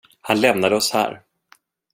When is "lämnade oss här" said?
0.41-1.21